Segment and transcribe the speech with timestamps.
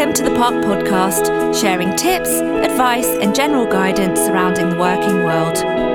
[0.00, 5.89] Welcome to the Park Podcast, sharing tips, advice, and general guidance surrounding the working world.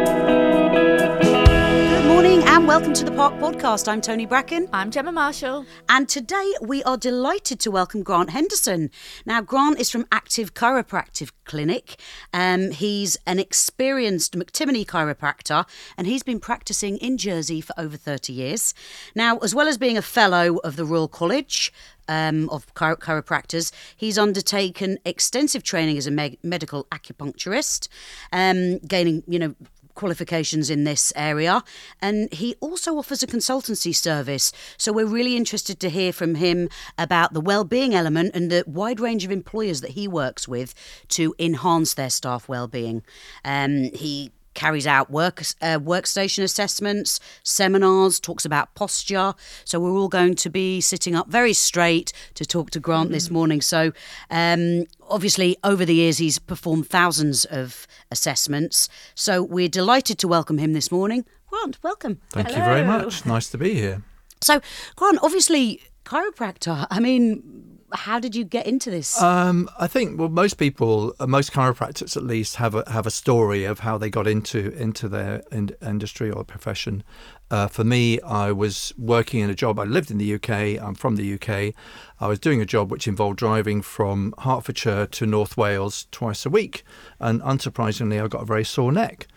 [2.75, 3.87] Good morning and welcome to the Park Podcast.
[3.87, 4.67] I'm Tony Bracken.
[4.73, 5.65] I'm Gemma Marshall.
[5.87, 8.91] And today we are delighted to welcome Grant Henderson.
[9.25, 11.97] Now, Grant is from Active Chiropractic Clinic.
[12.33, 15.65] Um, he's an experienced McTimoney chiropractor
[15.97, 18.73] and he's been practicing in Jersey for over 30 years.
[19.15, 21.71] Now, as well as being a fellow of the Royal College,
[22.07, 23.71] um, of chiro- chiropractors.
[23.95, 27.87] He's undertaken extensive training as a me- medical acupuncturist,
[28.31, 29.55] um, gaining, you know,
[29.95, 31.63] qualifications in this area.
[32.01, 34.51] And he also offers a consultancy service.
[34.77, 38.99] So we're really interested to hear from him about the well-being element and the wide
[38.99, 40.73] range of employers that he works with
[41.09, 43.03] to enhance their staff well-being.
[43.43, 49.33] Um, he carries out work uh, workstation assessments, seminars, talks about posture.
[49.63, 53.29] So we're all going to be sitting up very straight to talk to Grant this
[53.29, 53.61] morning.
[53.61, 53.91] So
[54.31, 58.89] um, obviously, over the years, he's performed thousands of assessments.
[59.13, 61.25] So we're delighted to welcome him this morning.
[61.49, 62.19] Grant, welcome.
[62.31, 63.25] Thank you very much.
[63.25, 64.01] Nice to be here.
[64.41, 64.61] So
[64.95, 66.87] Grant, obviously, chiropractor.
[66.89, 67.74] I mean.
[67.93, 69.21] How did you get into this?
[69.21, 73.11] Um, I think well, most people, uh, most chiropractors at least, have a have a
[73.11, 77.03] story of how they got into into their in, industry or profession.
[77.51, 79.79] Uh, for me, I was working in a job.
[79.79, 80.81] I lived in the UK.
[80.81, 81.75] I'm from the UK.
[82.19, 86.49] I was doing a job which involved driving from Hertfordshire to North Wales twice a
[86.49, 86.83] week,
[87.19, 89.27] and unsurprisingly, I got a very sore neck.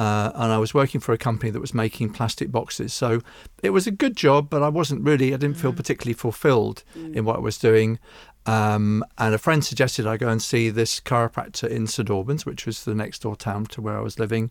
[0.00, 2.94] Uh, and I was working for a company that was making plastic boxes.
[2.94, 3.20] So
[3.62, 6.84] it was a good job, but I wasn't really, I didn't feel particularly fulfilled
[7.14, 7.98] in what I was doing.
[8.46, 12.64] Um, and a friend suggested I go and see this chiropractor in St Albans, which
[12.64, 14.50] was the next door town to where I was living.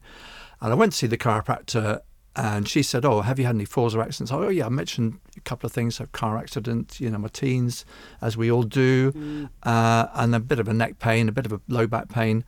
[0.62, 2.02] And I went to see the chiropractor,
[2.36, 5.20] and she said, "Oh, have you had any falls or accidents?" Oh, yeah, I mentioned
[5.36, 7.86] a couple of things: a car accident, you know, my teens,
[8.22, 11.54] as we all do, uh, and a bit of a neck pain, a bit of
[11.54, 12.46] a low back pain.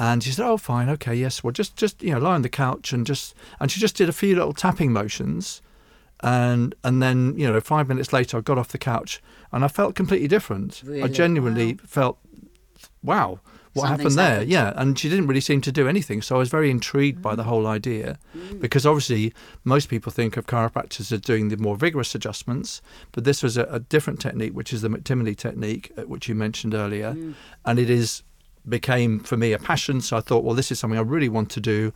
[0.00, 1.44] And she said, "Oh, fine, okay, yes.
[1.44, 4.08] Well, just just you know, lie on the couch and just." And she just did
[4.08, 5.60] a few little tapping motions,
[6.20, 9.22] and and then you know, five minutes later, I got off the couch
[9.52, 10.82] and I felt completely different.
[10.84, 11.10] I Really?
[11.10, 12.18] genuinely felt,
[13.02, 13.40] wow,
[13.72, 14.30] what Something's happened there?
[14.30, 14.50] happened.
[14.50, 16.22] Yeah, and she didn't really seem to do anything.
[16.22, 17.46] So I was very intrigued by the mm.
[17.46, 18.60] whole idea mm.
[18.60, 19.32] because obviously
[19.64, 23.64] most people think of chiropractors as doing the more vigorous adjustments, but this was a,
[23.64, 27.34] a different technique, which is the McTimoney technique, uh, which you mentioned earlier, mm.
[27.64, 28.22] and it is
[28.68, 30.00] became for me a passion.
[30.00, 31.92] So I thought, well, this is something I really want to do.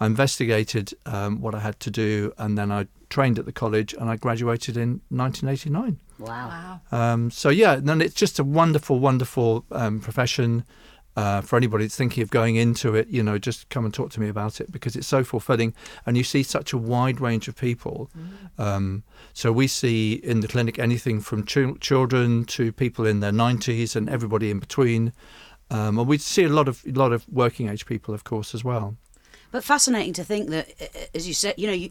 [0.00, 3.94] I investigated um, what I had to do, and then I trained at the college,
[3.94, 5.98] and I graduated in 1989.
[6.18, 6.26] wow.
[6.48, 6.80] Wow.
[6.90, 10.64] Um, so yeah, and it's just a wonderful, wonderful um, profession.
[11.16, 14.10] Uh, for anybody that's thinking of going into it, you know, just come and talk
[14.10, 15.72] to me about it because it's so fulfilling,
[16.06, 18.10] and you see such a wide range of people.
[18.58, 23.30] Um, so we see in the clinic anything from chil- children to people in their
[23.30, 25.12] nineties and everybody in between,
[25.70, 28.62] um, and we see a lot of lot of working age people, of course, as
[28.64, 28.96] well.
[29.50, 31.90] But fascinating to think that, uh, as you said, you know, you,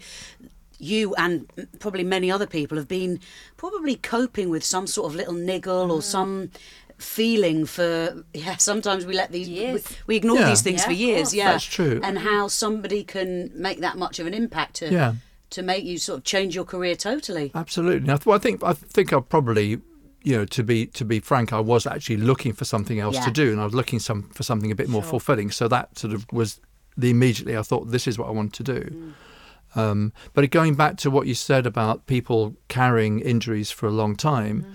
[0.80, 3.20] you and probably many other people have been
[3.58, 6.50] probably coping with some sort of little niggle or some
[6.98, 9.84] feeling for yeah sometimes we let these Years.
[9.90, 10.50] we, we ignore Yeah.
[10.50, 12.00] these things Yeah, for years yeah That's true.
[12.04, 15.14] and how somebody can make that much of an impact to Yeah.
[15.52, 18.10] to make you sort of change your career totally Absolutely.
[18.12, 19.82] I, th- well, I think I think I probably,
[20.24, 23.26] you know, to be to be frank, I was actually looking for something else Yeah.
[23.26, 25.52] to do, and I was looking some for something a bit more fulfilling.
[25.52, 26.60] So that sort of was
[26.98, 29.14] the immediately I thought this is what I want to do.
[29.76, 34.16] Um, but going back to what you said about people carrying injuries for a long
[34.16, 34.66] time,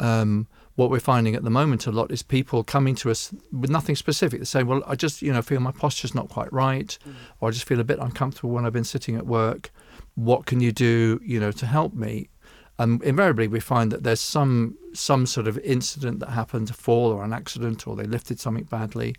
[0.00, 0.46] um,
[0.76, 3.96] what we're finding at the moment a lot is people coming to us with nothing
[3.96, 4.40] specific.
[4.40, 6.98] They say, "Well, I just you know feel my posture's not quite right,
[7.40, 9.70] or I just feel a bit uncomfortable when I've been sitting at work.
[10.14, 12.28] What can you do, you know, to help me?"
[12.78, 17.10] And invariably, we find that there's some some sort of incident that happened, a fall
[17.12, 19.14] or an accident, or they lifted something badly,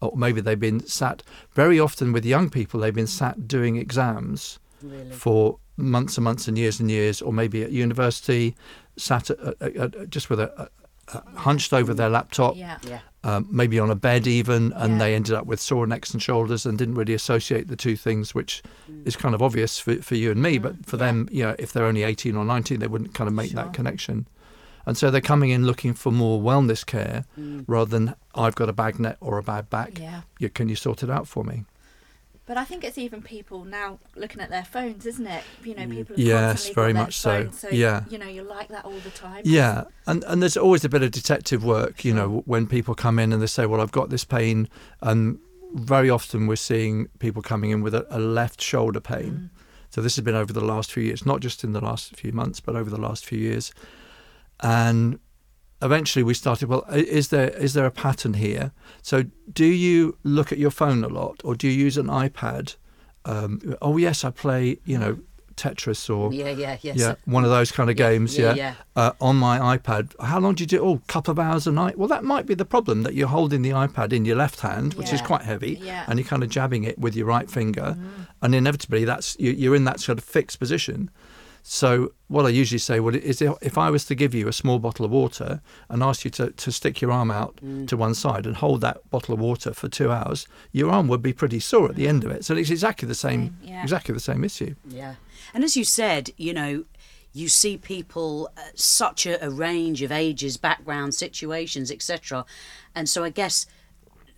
[0.00, 1.22] or maybe they've been sat.
[1.52, 6.48] Very often with young people, they've been sat doing exams really for months and months
[6.48, 8.56] and years and years, or maybe at university,
[8.96, 10.68] sat at, at, at, just with a, a,
[11.18, 12.78] a hunched over their laptop, Yeah.
[12.86, 14.98] yeah um, maybe on a bed even, and Yeah.
[14.98, 18.36] they ended up with sore necks and shoulders and didn't really associate the two things,
[18.36, 19.04] which mm.
[19.04, 20.62] is kind of obvious for, for you and me, mm-hmm.
[20.62, 23.34] but for them, you know, if they're only 18 or 19, they wouldn't kind of
[23.34, 23.64] make Sure.
[23.64, 24.28] that connection.
[24.86, 27.64] And so they're coming in looking for more wellness care mm.
[27.66, 29.98] rather than I've got a bad neck or a bad back.
[29.98, 30.20] Yeah.
[30.38, 31.64] You, can you sort it out for me?
[32.46, 35.42] But I think it's even people now looking at their phones, isn't it?
[35.64, 37.50] You know, mm, people have Yes, very much so.
[37.50, 37.68] so.
[37.70, 38.04] Yeah.
[38.08, 39.42] You know, you're like that all the time.
[39.44, 42.42] Yeah, and and there's always a bit of detective work, you know, mm.
[42.46, 44.68] when people come in and they say, "Well, I've got this pain,"
[45.02, 45.40] and
[45.74, 49.50] very often we're seeing people coming in with a, a left shoulder pain.
[49.52, 49.62] Mm.
[49.90, 52.32] So this has been over the last few years, not just in the last few
[52.32, 53.72] months, but over the last few years.
[54.60, 55.18] And
[55.82, 56.68] eventually we started.
[56.68, 58.72] Well, is there is there a pattern here?
[59.02, 62.76] So do you look at your phone a lot, or do you use an iPad?
[63.24, 64.78] Um, oh yes, I play.
[64.84, 65.18] You know.
[65.56, 66.98] Tetris or Yeah, yeah, yes.
[66.98, 68.36] yeah, one of those kind of Yeah, games.
[68.36, 68.74] yeah, Yeah, yeah.
[68.94, 70.12] Uh, on my iPad.
[70.20, 70.80] How long do you do?
[70.84, 71.96] Oh, couple of hours a night.
[71.96, 74.92] Well, that might be the problem that you're holding the iPad in your left hand,
[74.94, 77.96] which is quite heavy, and you're kind of jabbing it with your right finger,
[78.42, 81.08] and inevitably that's you, you're in that sort of fixed position.
[81.68, 84.78] So what I usually say, well, is if I was to give you a small
[84.78, 87.58] bottle of water and ask you to, to stick your arm out
[87.88, 91.22] to one side and hold that bottle of water for two hours, your arm would
[91.22, 92.44] be pretty sore at the end of it.
[92.44, 93.82] So it's exactly the same, Same, yeah.
[93.82, 94.76] exactly the same issue.
[94.88, 95.16] Yeah.
[95.52, 96.84] And as you said, you know,
[97.32, 102.44] you see people uh, such a, a range of ages, backgrounds, situations, etc.
[102.94, 103.66] And so I guess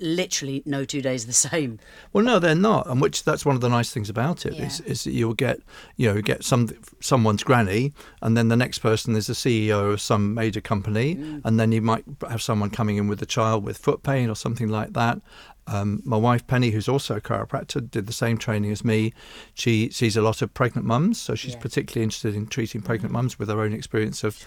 [0.01, 1.79] literally no two days the same.
[2.13, 4.81] Well, no, they're not, and which that's one of the nice things about it is
[4.81, 4.93] Yeah.
[4.93, 5.61] is that you'll get
[5.97, 6.69] you know get some
[7.01, 7.93] someone's granny,
[8.23, 11.41] and then the next person is the CEO of some major company, Mm.
[11.45, 14.35] and then you might have someone coming in with a child with foot pain or
[14.37, 15.21] something like that.
[15.71, 19.13] Um, my wife Penny, who's also a chiropractor, did the same training as me.
[19.55, 21.61] She sees a lot of pregnant mums, so she's Yeah.
[21.61, 24.39] Particularly interested in treating pregnant mums with her own experience of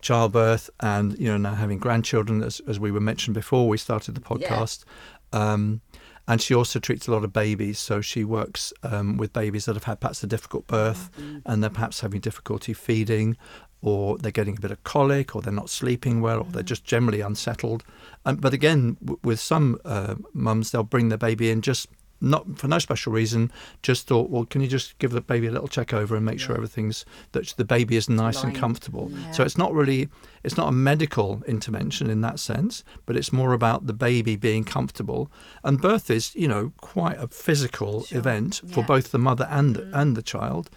[0.00, 2.42] childbirth and you know now having grandchildren.
[2.42, 4.48] As, as we were mentioned before, we started the Yeah.
[4.48, 4.84] podcast.
[5.32, 5.80] Um,
[6.28, 7.78] and she also treats a lot of babies.
[7.80, 11.10] So she works um, with babies that have had perhaps a difficult birth
[11.44, 13.36] and they're perhaps having difficulty feeding,
[13.82, 16.84] or they're getting a bit of colic, or they're not sleeping well, or they're just
[16.84, 17.84] generally unsettled.
[18.24, 21.88] Um, but again, w- with some uh, mums, they'll bring their baby in just
[22.22, 23.50] not for no special reason,
[23.82, 26.38] just thought, well, can you just give the baby a little check over and make
[26.38, 29.10] sure everything's that the baby is nice and comfortable.
[29.10, 29.32] Yeah.
[29.32, 30.08] So it's not really
[30.44, 34.62] it's not a medical intervention in that sense, but it's more about the baby being
[34.64, 35.30] comfortable.
[35.64, 39.90] And birth is, you know, quite a physical event for both the mother and the,
[39.92, 40.70] and the child.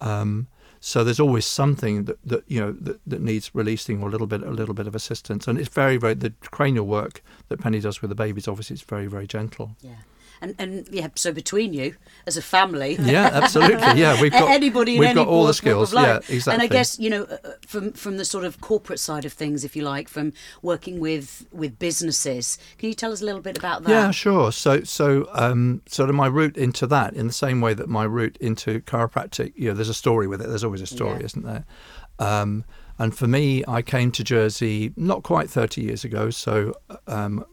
[0.00, 0.48] Um,
[0.80, 4.26] so there's always something that, that you know that, that needs releasing or a little
[4.26, 5.48] bit a little bit of assistance.
[5.48, 8.48] And it's very very the cranial work that Penny does with the babies.
[8.48, 9.76] Obviously, it's very very gentle.
[9.80, 9.96] Yeah.
[10.40, 11.96] And, and yeah, so between you
[12.26, 14.00] as a family, Yeah, absolutely.
[14.00, 15.92] Yeah, we've got anybody in we've got all the skills.
[15.92, 16.52] Yeah, exactly.
[16.52, 19.32] And I guess you know, uh, uh, from from the sort of corporate side of
[19.32, 20.32] things, if you like, from
[20.62, 23.90] working with with businesses, can you tell us a little bit about that?
[23.90, 24.52] Yeah, sure.
[24.52, 28.04] So, so, um, sort of my route into that, in the same way that my
[28.04, 30.48] route into chiropractic, you know, there's a story with it.
[30.48, 31.26] There's always a story, Yeah.
[31.26, 31.64] isn't there?
[32.18, 32.64] Um,
[32.98, 36.74] and for me, I came to Jersey not quite 30 years ago, so
[37.06, 37.44] um,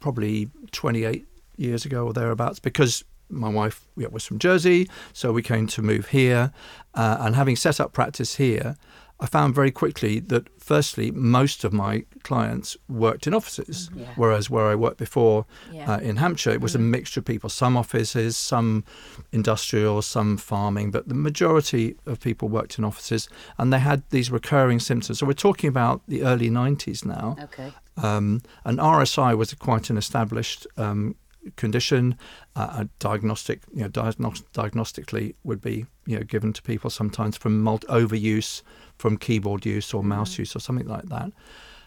[0.00, 1.26] probably 28
[1.62, 5.82] years ago or thereabouts, because my wife yeah, was from Jersey, so we came to
[5.82, 6.52] move here.
[6.94, 8.76] Uh, and having set up practice here,
[9.20, 14.08] I found very quickly that, firstly, most of my clients worked in offices, Yeah.
[14.16, 15.92] whereas where I worked before Yeah.
[15.92, 18.82] uh, in Hampshire, it was a mixture of people, some offices, some
[19.30, 23.28] industrial, some farming, but the majority of people worked in offices
[23.58, 25.20] and they had these recurring symptoms.
[25.20, 27.36] So we're talking about the early 90s now.
[27.44, 27.72] Okay.
[27.96, 31.14] Um, and RSI was quite an established um,
[31.56, 32.16] condition.
[32.56, 37.36] Uh, a diagnostic, you know, diagnos- diagnostically would be, you know, given to people sometimes
[37.36, 38.62] from multi- overuse,
[38.98, 41.32] from keyboard use or mouse use or something like that.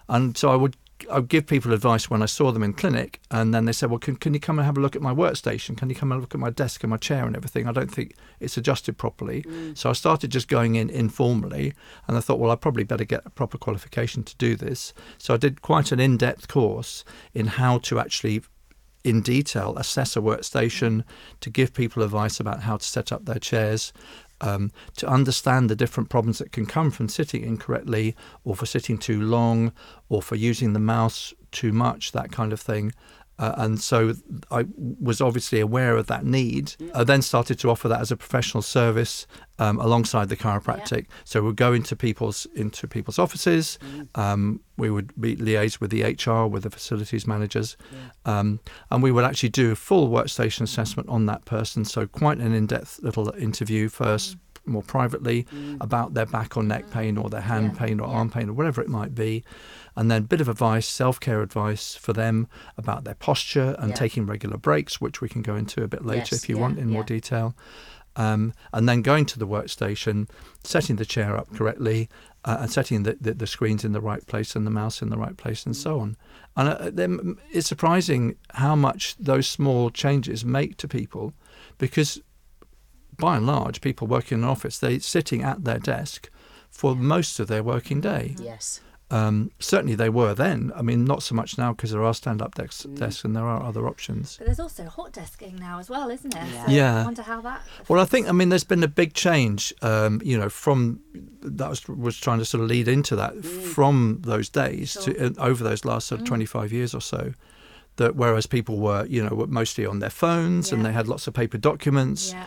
[0.08, 0.76] And so I would.
[1.12, 3.90] I would give people advice when I saw them in clinic, and then they said,
[3.90, 5.76] "Well, can, can you come and have a look at my workstation?
[5.76, 7.68] Can you come and look at my desk and my chair and everything?
[7.68, 9.44] I don't think it's adjusted properly."
[9.74, 11.74] So I started just going in informally,
[12.08, 15.34] and I thought, "Well, I probably better get a proper qualification to do this." So
[15.34, 18.44] I did quite an in-depth course in how to actually
[19.06, 21.04] in detail assess a workstation,
[21.40, 23.94] to give people advice about how to set up their chairs,
[24.42, 28.98] um, to understand the different problems that can come from sitting incorrectly, or for sitting
[28.98, 29.72] too long,
[30.10, 32.92] or for using the mouse too much, that kind of thing.
[33.38, 34.14] Uh, and so
[34.50, 36.76] I was obviously aware of that need.
[36.94, 39.28] I then started to offer that as a professional service
[39.60, 41.08] um, alongside the chiropractic.
[41.26, 43.78] So we'd go into people's into people's offices.
[44.16, 47.78] Um, we would be liaise with the HR, with the facilities managers,
[48.26, 48.60] um,
[48.92, 51.86] and we would actually do a full workstation assessment on that person.
[51.86, 55.46] So quite an in-depth little interview first, more privately,
[55.80, 57.80] about their back or neck pain, or their hand Yeah.
[57.86, 58.16] pain, or Yeah.
[58.16, 59.44] arm pain, or whatever it might be,
[59.96, 63.96] and then a bit of advice, self-care advice for them about their posture and Yeah.
[63.96, 66.80] taking regular breaks, which we can go into a bit later Yes, if you want
[66.80, 67.56] in more detail.
[68.18, 70.30] Um, and then going to the workstation,
[70.64, 72.08] setting the chair up correctly,
[72.46, 75.10] uh, and setting the, the, the screens in the right place and the mouse in
[75.10, 76.16] the right place, and so on.
[76.56, 81.34] And uh, then it's surprising how much those small changes make to people,
[81.78, 82.22] because
[83.18, 86.30] by and large, people working in an office, they're sitting at their desk
[86.70, 88.36] for most of their working day.
[88.40, 88.82] Yes.
[89.12, 90.72] Um, certainly they were then.
[90.76, 93.62] I mean, not so much now because there are stand-up desks, desks and there are
[93.62, 94.36] other options.
[94.38, 96.44] But there's also hot desking now as well, isn't there?
[96.52, 96.66] Yeah.
[96.66, 97.02] So Yeah.
[97.02, 97.62] I wonder how that.
[97.88, 99.72] Well, I think I mean there's been a big change.
[99.84, 101.02] Um, you know, from
[101.42, 105.14] that was, was trying to sort of lead into that from those days Sure.
[105.14, 107.34] to uh, over those last sort of 25 years or so.
[107.98, 111.28] That whereas people were, you know, were mostly on their phones and they had lots
[111.28, 112.46] of paper documents, Yeah.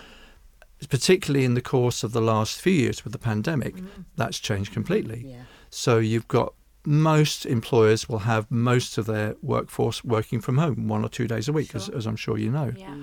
[0.87, 3.75] Particularly in the course of the last few years with the pandemic,
[4.17, 5.25] that's changed completely.
[5.27, 5.43] Yeah.
[5.71, 6.55] So you've got
[6.85, 11.49] most employers will have most of their workforce working from home one or two days
[11.49, 11.97] a week, as, Sure.
[11.97, 12.73] as I'm sure you know.
[12.77, 12.95] Yeah.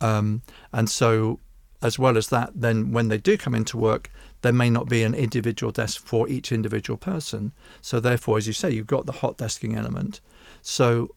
[0.00, 0.42] Um,
[0.72, 1.40] and so,
[1.82, 4.10] as well as that, then when they do come into work,
[4.42, 7.52] there may not be an individual desk for each individual person.
[7.82, 10.20] So, therefore, as you say, you've got the hot desking element.
[10.62, 11.14] So,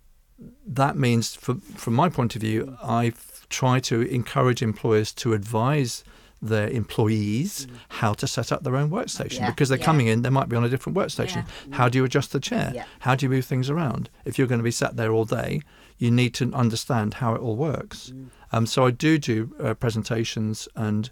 [0.66, 3.12] that means, from, from my point of view, I
[3.50, 6.04] try to encourage employers to advise
[6.42, 7.76] their employees mm.
[7.90, 9.50] how to set up their own workstation Yeah.
[9.50, 9.86] because they're Yeah.
[9.86, 11.46] coming in, they might be on a different workstation.
[11.68, 11.74] Mm.
[11.74, 12.72] How do you adjust the chair?
[12.74, 12.86] Yeah.
[13.00, 14.10] How do you move things around?
[14.24, 15.62] If you're going to be sat there all day,
[15.98, 18.14] you need to understand how it all works.
[18.16, 18.28] Mm.
[18.52, 21.10] Um, so I do do uh, presentations and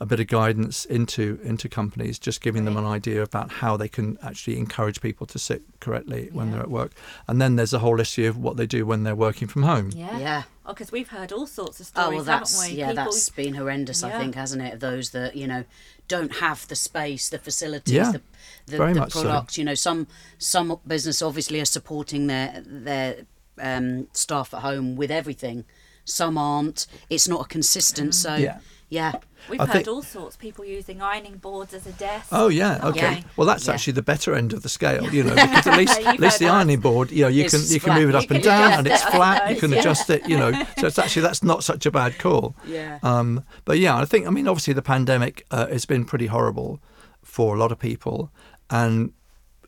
[0.00, 3.88] a bit of guidance into into companies, just giving them an idea about how they
[3.88, 6.52] can actually encourage people to sit correctly when Yeah.
[6.54, 6.92] they're at work.
[7.28, 9.90] And then there's a whole issue of what they do when they're working from home.
[9.94, 10.18] Yeah.
[10.18, 10.42] Yeah.
[10.66, 12.80] Oh, because we've heard all sorts of Oh stories, well, that's haven't we?
[12.80, 14.02] yeah, People- that's been horrendous.
[14.02, 14.74] I think, hasn't it?
[14.74, 15.64] Of those that you know
[16.08, 18.20] don't have the space, the facilities, Yeah, the
[18.66, 19.22] the, very the much so.
[19.22, 19.56] products.
[19.58, 20.06] You know, some
[20.38, 23.16] some business obviously are supporting their their
[23.58, 25.64] um, staff at home with everything.
[26.04, 26.86] Some aren't.
[27.10, 28.14] It's not a consistent.
[28.14, 28.58] So Yeah.
[28.88, 29.12] yeah,
[29.48, 30.36] We've I heard think- all sorts.
[30.36, 32.28] Of people using ironing boards as a desk.
[32.32, 33.00] Oh yeah, okay.
[33.16, 33.20] Yeah.
[33.36, 33.74] Well, that's Yeah.
[33.74, 36.46] actually the better end of the scale, you know, because at least at least the
[36.46, 36.54] that.
[36.54, 38.86] ironing board, you know, you It's can you can move it up and down, and
[38.86, 39.50] it's it, I flat.
[39.50, 39.78] You can yeah.
[39.80, 40.52] adjust it, you know.
[40.78, 42.54] So it's actually that's not such a bad call.
[42.66, 42.98] Yeah.
[43.02, 46.80] Um, but yeah, I think I mean obviously the pandemic uh, has been pretty horrible
[47.22, 48.30] for a lot of people,
[48.70, 49.12] and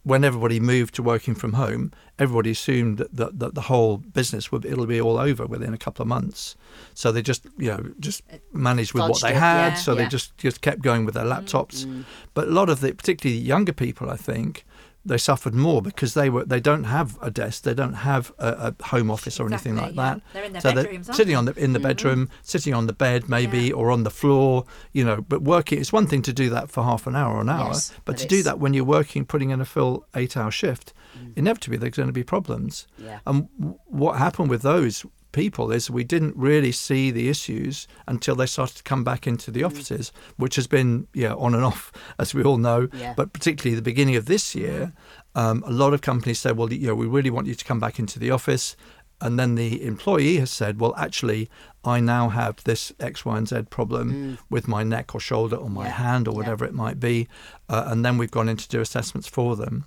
[0.06, 4.52] when everybody moved to working from home, everybody assumed that, that, that the whole business
[4.52, 6.54] would it'll be all over within a couple of months.
[6.94, 9.70] So they just you know just uh, managed with what they it, had.
[9.70, 11.84] yeah, so they just just kept going with their mm, laptops.
[11.84, 12.04] Mm.
[12.34, 14.64] But a lot of the particularly younger people, I think.
[15.06, 18.74] They suffered more because they were they don't have a desk, they don't have a,
[18.80, 20.02] a home office or anything like yeah.
[20.02, 20.20] that.
[20.32, 21.88] They're in their so bedrooms, they're sitting on the in the mm-hmm.
[21.88, 23.74] bedroom, sitting on the bed maybe, Yeah.
[23.74, 25.22] or on the floor, you know.
[25.22, 27.68] But working, it's one thing to do that for half an hour or an hour,
[27.68, 31.32] Yes, but to do that when you're working, putting in a full eight-hour shift, mm.
[31.36, 32.86] inevitably there's going to be problems.
[32.98, 33.20] Yeah.
[33.26, 35.06] And w- what happened with those
[35.42, 39.50] people is we didn't really see the issues until they started to come back into
[39.50, 39.54] Mm.
[39.54, 40.12] the offices,
[40.42, 42.80] which has been yeah on and off as we all know.
[43.02, 43.14] Yeah.
[43.16, 44.92] But particularly the beginning of this year,
[45.34, 47.80] um, a lot of companies said, well, you know, we really want you to come
[47.80, 48.76] back into the office.
[49.18, 51.48] And then the employee has said, well, actually,
[51.84, 55.70] I now have this X, Y, and Z problem with my neck or shoulder or
[55.70, 55.88] my Mm.
[55.88, 56.36] Yeah, hand or yeah.
[56.40, 57.26] whatever it might be.
[57.72, 59.84] Uh, and then we've gone in to do assessments for them.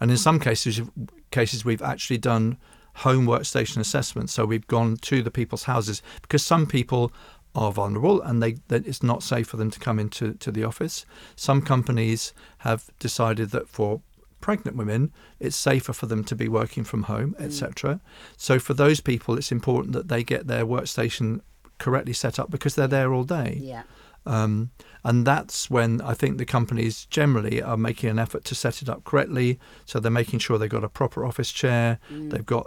[0.00, 0.80] And in some cases,
[1.32, 2.56] cases we've actually done
[2.98, 4.32] home workstation assessments.
[4.32, 7.12] So we've gone to the people's houses because some people
[7.54, 10.64] are vulnerable and they that it's not safe for them to come into to the
[10.64, 11.06] office.
[11.34, 14.00] Some companies have decided that for
[14.40, 18.00] pregnant women, it's safer for them to be working from home, etc.
[18.36, 21.40] So for those people, it's important that they get their workstation
[21.78, 23.58] correctly set up because they're there all day.
[23.60, 23.82] yeah,
[24.26, 24.70] Um,
[25.04, 28.88] and that's when I think the companies generally are making an effort to set it
[28.88, 29.58] up correctly.
[29.86, 31.98] So they're making sure they've got a proper office chair.
[32.10, 32.66] They've got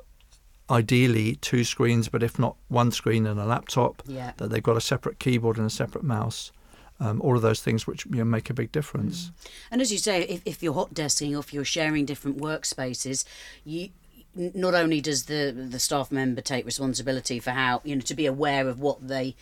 [0.72, 4.32] ideally two screens, but if not one screen and a laptop, Yeah.
[4.38, 6.52] that they've got a separate keyboard and a separate mouse.
[7.00, 9.32] Um, all of those things which you know, make a big difference.
[9.72, 13.26] And as you say, if, if you're hot desking or if you're sharing different workspaces,
[13.66, 13.90] you
[14.36, 18.26] not only does the the staff member take responsibility for how you know to be
[18.26, 19.36] aware of what they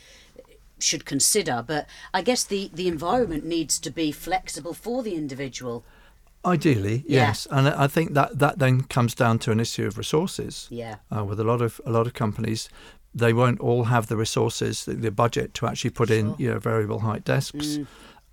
[0.80, 5.84] should consider, but I guess the the environment needs to be flexible for the individual.
[6.46, 7.28] Ideally, Yeah.
[7.28, 10.68] yes, and I think that that then comes down to an issue of resources.
[10.72, 10.96] Yeah.
[11.16, 12.70] uh, with a lot of a lot of companies,
[13.14, 16.60] they won't all have the resources, the, the budget to actually put in you know
[16.60, 17.80] variable height desks.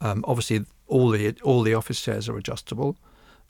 [0.01, 2.97] Um, obviously, all the all the office chairs are adjustable,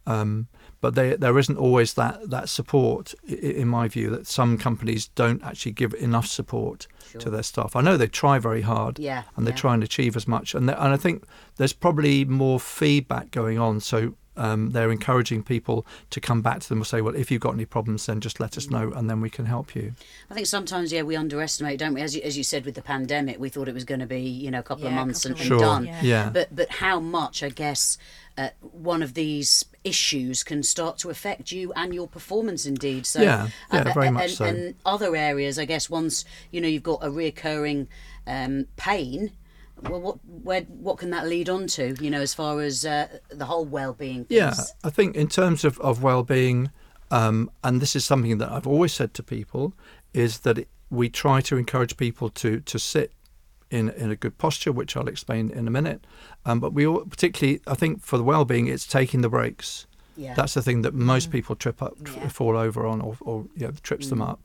[0.07, 0.47] um,
[0.81, 5.43] but they, there isn't always that that support, in my view, that some companies don't
[5.45, 6.87] actually give enough support
[7.19, 7.77] to their staff.
[7.77, 9.57] I know they try very hard, Yeah, and they yeah.
[9.57, 11.25] try and achieve as much, and they, and I think
[11.57, 13.81] there's probably more feedback going on.
[13.81, 14.15] So.
[14.37, 17.55] Um, they're encouraging people to come back to them and say, "Well, if you've got
[17.55, 19.95] any problems, then just let us know, and then we can help you."
[20.31, 22.01] I think sometimes, yeah, we underestimate, don't we?
[22.03, 24.21] As you, as you said with the pandemic, we thought it was going to be,
[24.21, 25.69] you know, a couple of Yeah, a months and, couple and Sure.
[25.69, 25.85] done.
[25.87, 26.03] Yeah.
[26.03, 26.31] Yeah.
[26.31, 27.99] But but how much, I guess,
[28.39, 33.07] uh, one of these issues can start to affect you and your performance, indeed.
[33.07, 34.45] So Yeah, yeah, uh, very and, much so.
[34.45, 37.87] And other areas, I guess, once you know you've got a reoccurring
[38.27, 39.33] um, pain.
[39.83, 41.95] Well, what where what can that lead on to?
[42.01, 44.25] You know, as far as uh, the whole well-being.
[44.25, 44.37] Piece?
[44.37, 46.71] Yeah, I think in terms of, of well-being,
[47.11, 49.75] um, and this is something that I've always said to people,
[50.15, 53.13] is that it, we try to encourage people to to sit
[53.71, 56.07] in in a good posture, which I'll explain in a minute.
[56.47, 59.87] Um, but we all, particularly, I think for the well-being, it's taking the breaks.
[60.17, 60.33] Yeah.
[60.35, 62.29] That's the thing that most people trip up, Yeah.
[62.29, 64.41] fall over on, or, or you know, trips them up.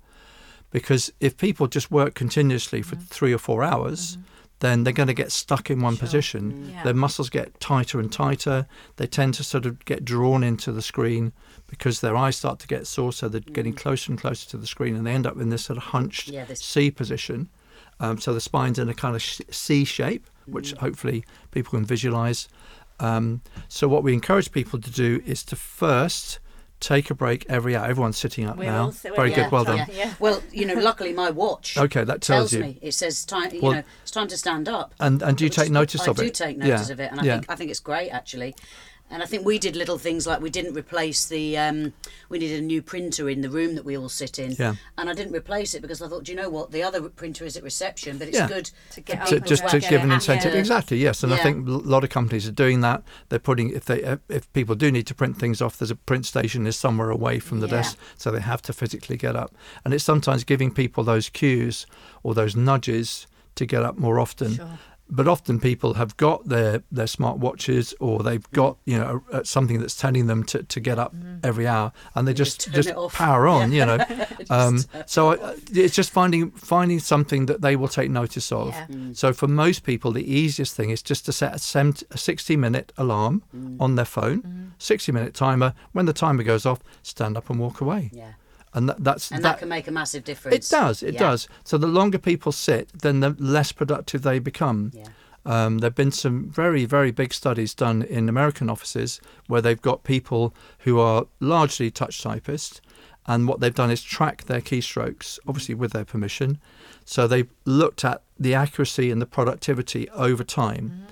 [0.71, 4.17] Because if people just work continuously for three or four hours,
[4.61, 6.71] then they're going to get stuck in one position.
[6.71, 6.83] Yeah.
[6.83, 8.65] Their muscles get tighter and tighter.
[8.95, 11.33] They tend to sort of get drawn into the screen
[11.67, 14.67] because their eyes start to get sore, so they're getting closer and closer to the
[14.67, 17.49] screen, and they end up in this sort of hunched Yeah, this- C position.
[17.99, 21.85] Um, so the spine's in a kind of sh- C shape, which hopefully people can
[21.85, 22.47] visualize.
[22.99, 26.39] Um, so what we encourage people to do is to first
[26.81, 27.85] take a break every hour.
[27.87, 28.85] Everyone's sitting up We're now.
[28.85, 29.51] all sit- Very yeah, good.
[29.53, 29.87] Well done.
[29.87, 30.13] to- Yeah.
[30.19, 31.77] Well, you know, luckily my watch.
[31.77, 32.59] Okay, that tells tells you.
[32.61, 32.79] me.
[32.81, 33.53] It says time.
[33.53, 34.93] You Well- know, it's time to stand up.
[34.99, 36.21] And and do you take is- notice of it?
[36.21, 37.33] I do take notice Yeah, of it, and I yeah.
[37.35, 38.55] think I think it's great actually.
[39.11, 41.57] And I think we did little things like we didn't replace the.
[41.57, 41.93] Um,
[42.29, 44.53] we needed a new printer in the room that we all sit in.
[44.57, 44.75] Yeah.
[44.97, 46.71] And I didn't replace it because I thought, do you know what?
[46.71, 48.47] The other printer is at reception, but it's Yeah.
[48.47, 50.53] good To get to, just work to give an incentive.
[50.53, 50.59] Yeah.
[50.59, 51.23] Exactly, yes.
[51.23, 53.03] And I think a lot of companies are doing that.
[53.29, 56.25] They're putting if they if people do need to print things off, there's a print
[56.25, 57.77] station is somewhere away from the Yeah.
[57.77, 59.53] desk, so they have to physically get up.
[59.83, 61.85] And it's sometimes giving people those cues
[62.23, 64.55] or those nudges to get up more often.
[64.55, 64.79] Sure.
[65.13, 68.53] But often people have got their, their smart watches or they've mm.
[68.53, 71.39] got you know uh, something that's telling them to, to get up mm.
[71.43, 73.97] every hour and they just turn just power on you know.
[74.49, 78.51] Um, turn so I, uh, it's just finding finding something that they will take notice
[78.51, 78.69] of.
[78.69, 78.87] Yeah.
[78.87, 79.15] Mm.
[79.15, 82.57] so for most people, the easiest thing is just to set a, sem- a 60
[82.57, 83.43] minute alarm
[83.79, 85.73] on their phone, 60 minute timer.
[85.91, 88.09] When the timer goes off, stand up and walk away.
[88.13, 88.33] Yeah.
[88.73, 89.49] And that, that's And that.
[89.53, 90.71] that, can make a massive difference.
[90.71, 91.03] it does.
[91.03, 91.19] It Yeah.
[91.19, 91.47] does.
[91.63, 94.91] So the longer people sit, then the less productive they become.
[94.93, 95.07] Yeah.
[95.43, 99.81] Um, there have been some very, very big studies done in American offices where they've
[99.81, 102.79] got people who are largely touch typists,
[103.25, 106.59] and what they've done is track their keystrokes, obviously with their permission.
[107.05, 111.05] So they've looked at the accuracy and the productivity over time.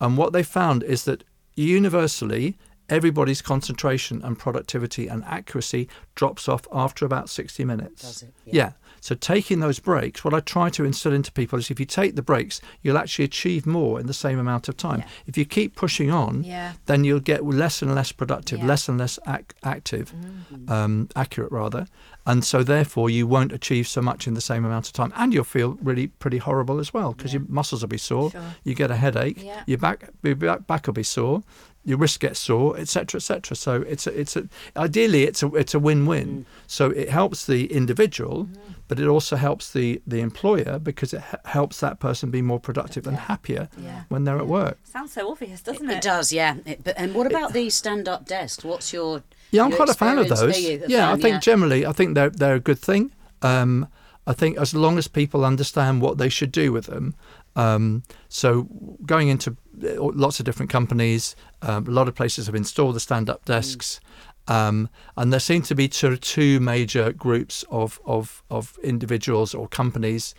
[0.00, 1.22] And what they found is that
[1.54, 2.56] universally,
[2.88, 8.02] everybody's concentration and productivity and accuracy drops off after about 60 minutes.
[8.02, 8.34] Does it?
[8.46, 8.52] Yeah.
[8.54, 8.72] Yeah.
[9.00, 12.16] So taking those breaks, what I try to instill into people is if you take
[12.16, 15.00] the breaks, you'll actually achieve more in the same amount of time.
[15.00, 15.06] Yeah.
[15.26, 16.72] If you keep pushing on, Yeah.
[16.86, 20.72] then you'll get less and less productive, less and less ac- active, Mm-hmm.
[20.72, 21.86] um, accurate rather,
[22.26, 25.34] and so therefore you won't achieve so much in the same amount of time, and
[25.34, 28.42] you'll feel really pretty horrible as well because your muscles will be sore, Sure.
[28.62, 31.42] you get a headache, your back your back back will be sore,
[31.84, 33.54] your wrist gets sore, etc., etc.
[33.56, 36.28] So it's a, it's a ideally it's a it's a win-win.
[36.28, 36.44] Mm.
[36.66, 38.48] So it helps the individual,
[38.88, 42.58] but it also helps the the employer because it h- helps that person be more
[42.60, 44.04] productive and happier Yeah.
[44.08, 44.78] when they're at work.
[44.84, 46.02] Sounds so obvious, doesn't It it?
[46.02, 46.56] does, yeah.
[46.64, 48.64] It, but and what about these stand-up desks?
[48.64, 50.42] What's your Yeah, I'm your quite a fan of those.
[50.42, 51.40] Are you a yeah, I think Yeah.
[51.40, 53.10] generally, I think they're they're a good thing.
[53.42, 53.88] Um,
[54.26, 57.14] I think as long as people understand what they should do with them.
[57.56, 58.64] Um, so
[59.04, 63.00] going into uh, lots of different companies, um, a lot of places have installed the
[63.00, 64.00] stand-up desks.
[64.46, 69.68] Um, and there seem to be of two major groups of, of, of individuals or
[69.68, 70.34] companies.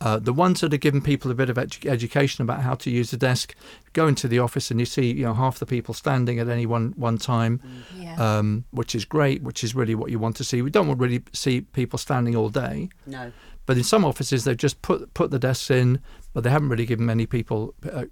[0.00, 2.88] Uh, the ones that are giving people a bit of edu- education about how to
[2.88, 3.54] use the desk,
[3.94, 6.66] go into the office and you see you know half the people standing at any
[6.66, 7.60] one one time,
[7.96, 8.14] Yeah.
[8.38, 10.62] um, which is great, which is really what you want to see.
[10.62, 13.32] We don't want really see people standing all day, No.
[13.66, 15.98] but in some offices they've just put put the desks in,
[16.32, 18.04] but they haven't really given many people uh,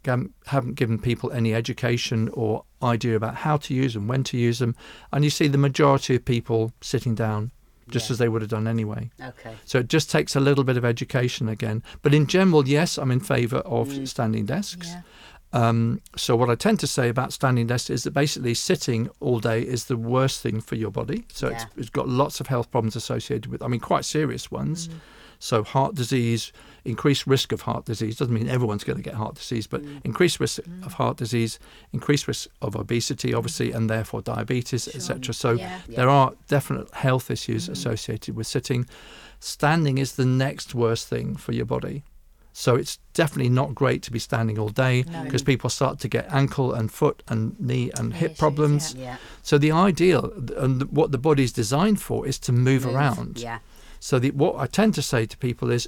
[0.46, 4.58] haven't given people any education or idea about how to use them, when to use
[4.58, 4.74] them,
[5.12, 7.52] and you see the majority of people sitting down,
[7.90, 8.14] just Yeah.
[8.14, 9.10] as they would have done anyway.
[9.20, 9.54] Okay.
[9.64, 11.82] So it just takes a little bit of education again.
[12.02, 14.08] But in general, yes, I'm in favour of Mm.
[14.08, 14.88] standing desks.
[14.88, 15.02] Yeah.
[15.52, 19.38] Um, so what I tend to say about standing desks is that basically sitting all
[19.40, 21.24] day is the worst thing for your body.
[21.32, 23.62] So it's, it's got lots of health problems associated with.
[23.62, 24.88] I mean, quite serious ones.
[24.88, 24.94] Mm.
[25.38, 26.52] So heart disease,
[26.86, 30.00] increased risk of heart disease doesn't mean everyone's going to get heart disease, but Mm.
[30.04, 31.58] increased risk of heart disease,
[31.92, 35.34] increased risk of obesity, obviously, and therefore diabetes, etc.
[35.34, 35.80] So Yeah.
[35.88, 38.86] there are definite health issues associated with sitting.
[39.40, 42.04] Standing is the next worst thing for your body.
[42.52, 45.24] So it's definitely not great to be standing all day No.
[45.24, 48.94] because people start to get ankle and foot and knee and hip issues, problems.
[48.94, 49.16] Yeah.
[49.42, 52.94] So the ideal and what the body's designed for is to move, Move.
[52.94, 53.38] around.
[53.40, 53.58] Yeah.
[54.00, 55.86] So the, what I tend to say to people is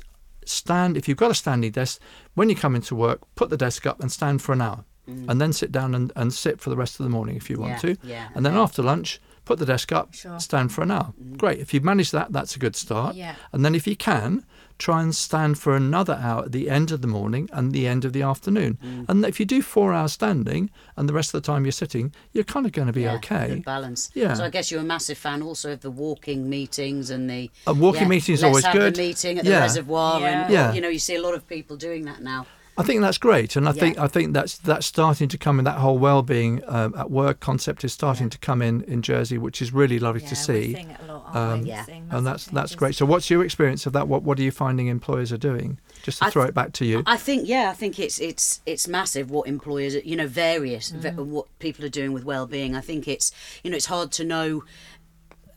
[0.48, 2.00] stand if you've got a standing desk
[2.34, 4.84] when you come into work put the desk up and stand for an hour.
[5.08, 5.26] Mm.
[5.30, 7.58] And then sit down and, and sit for the rest of the morning if you
[7.58, 7.96] want Yeah, to.
[8.02, 8.60] yeah, and then okay.
[8.62, 10.38] after lunch put the desk up Sure.
[10.38, 11.14] stand for an hour.
[11.22, 11.38] Mm.
[11.38, 11.58] Great.
[11.60, 13.16] If you've managed that that's a good start.
[13.16, 13.34] Yeah.
[13.52, 14.44] and then if you can
[14.78, 18.04] try and stand for another hour at the end of the morning and the end
[18.04, 18.78] of the afternoon.
[18.84, 19.06] Mm.
[19.08, 22.14] And if you do four hours standing and the rest of the time you're sitting,
[22.32, 23.48] you're kind of going to be yeah, okay.
[23.48, 24.10] Good balance.
[24.14, 24.34] Yeah.
[24.34, 27.74] So I guess you're a massive fan also of the walking meetings and the A
[27.74, 28.96] walking yeah, meeting is let's always have good.
[28.96, 29.60] Meeting at the Yeah.
[29.60, 30.44] reservoir, Yeah.
[30.44, 30.72] and Yeah.
[30.72, 32.46] you know, you see a lot of people doing that now.
[32.78, 33.80] I think that's great, and I Yeah.
[33.80, 35.64] think I think that's that's starting to come in.
[35.64, 39.60] That whole well-being um, at work concept is starting to come in in Jersey, which
[39.60, 40.72] is really lovely yeah, to We're see.
[40.74, 41.68] seeing it a lot, aren't Um, we?
[41.68, 41.84] Yeah.
[42.10, 42.94] And that's that's great.
[42.94, 44.06] So, what's your experience of that?
[44.08, 45.78] What what are you finding employers are doing?
[46.04, 47.02] Just to I throw it back to you.
[47.04, 51.10] I think yeah, I think it's it's it's massive what employers you know various ve-
[51.34, 52.76] what people are doing with well-being.
[52.76, 53.32] I think it's
[53.64, 54.62] you know it's hard to know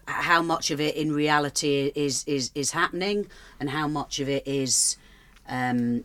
[0.07, 3.27] how much of it in reality is is is happening
[3.60, 4.97] and how much of it is
[5.47, 6.03] um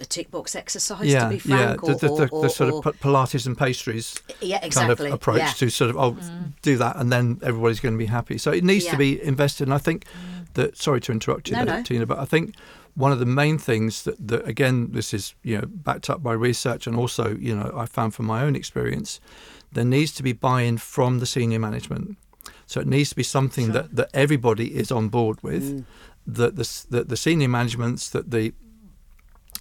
[0.00, 1.74] a tick box exercise yeah, to be yeah.
[1.76, 4.90] frank The, or, the, the, or- the sort or- of Pilates and pastries yeah kind
[4.90, 5.52] of approach yeah.
[5.52, 6.52] to sort of oh mm.
[6.62, 8.38] do that and then everybody's going to be happy.
[8.38, 8.92] So it needs Yeah.
[8.92, 9.64] to be invested.
[9.68, 10.04] And I think
[10.54, 11.82] that sorry to interrupt you No, there, no.
[11.82, 12.54] Tina, but I think
[12.94, 16.32] one of the main things that, that again this is you know backed up by
[16.32, 19.20] research and also you know I found from my own experience
[19.72, 22.16] there needs to be buy-in from the senior management.
[22.66, 25.62] So it needs to be something that, that everybody is on board with.
[25.62, 25.84] Mm.
[26.26, 28.52] That the, s- that the senior managements, that the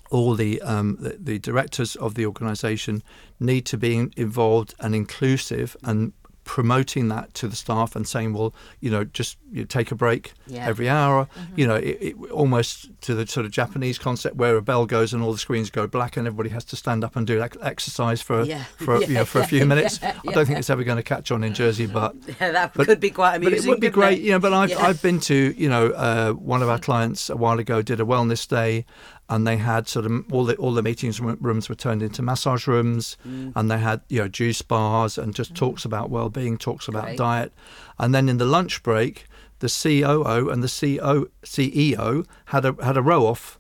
[0.10, 3.04] all the, um, the the directors of the organisation
[3.40, 6.14] need to be in- involved and inclusive and
[6.46, 10.34] promoting that to the staff and saying, well, you know, just you take a break
[10.48, 10.66] Yeah.
[10.68, 11.28] every hour.
[11.56, 15.14] You know, it, it, almost to the sort of Japanese concept where a bell goes
[15.14, 17.56] and all the screens go black and everybody has to stand up and do like
[17.62, 18.64] exercise for Yeah.
[18.78, 20.00] for you know for a few minutes.
[20.02, 22.74] yeah, I don't think it's ever going to catch on in Jersey, but yeah, that
[22.74, 23.58] but- could be quite amusing.
[23.60, 24.24] but it would be great, it?
[24.24, 24.40] you know.
[24.40, 24.88] But I've Yeah.
[24.88, 28.06] I've been to you know uh, one of our clients a while ago did a
[28.06, 28.86] wellness day,
[29.30, 32.68] and they had sort of all the all the meetings rooms were turned into massage
[32.68, 33.54] rooms, Mm.
[33.56, 37.18] and they had you know juice bars and just talks about well-being, talks about Great.
[37.18, 37.54] diet,
[38.00, 39.26] and then in the lunch break,
[39.60, 43.59] the COO and the CO, CEO had a had a row off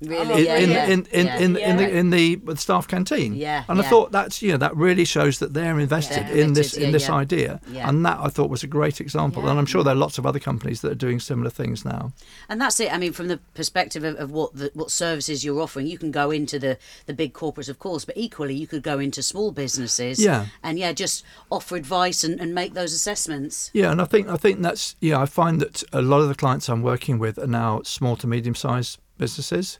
[0.00, 1.38] really in yeah, in, yeah, in, in, yeah.
[1.38, 3.34] in, in the in the staff canteen.
[3.34, 6.76] Yeah, and I thought that's you know that really shows that they're invested in this
[6.76, 9.48] in this idea, and that I thought was a great example.
[9.48, 12.12] And I'm sure there are lots of other companies that are doing similar things now.
[12.48, 12.92] And that's it.
[12.92, 16.10] I mean, from the perspective of, of what the, what services you're offering, you can
[16.10, 19.52] go into the, the big corporates, of course, but equally you could go into small
[19.52, 20.22] businesses.
[20.22, 20.46] Yeah.
[20.62, 23.70] And yeah, just offer advice and, and make those assessments.
[23.72, 25.20] Yeah, and I think I think that's yeah.
[25.20, 28.26] I find that a lot of the clients I'm working with are now small to
[28.26, 29.78] medium sized businesses,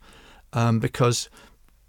[0.53, 1.29] um, because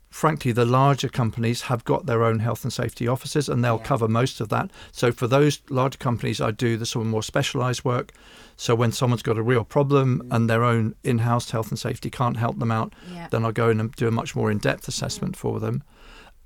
[0.09, 3.83] frankly the larger companies have got their own health and safety officers and they'll Yeah.
[3.83, 4.71] cover most of that.
[4.91, 8.13] So for those large companies, I do the sort of more specialised work.
[8.55, 12.37] So when someone's got a real problem and their own in-house health and safety can't
[12.37, 13.27] help them out, Yeah.
[13.29, 15.83] then I'll go in and do a much more in-depth assessment for them.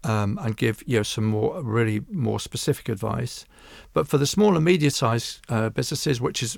[0.03, 3.45] Um, and give you know some more really more specific advice,
[3.93, 6.57] but for the small and medium-sized uh, businesses, which is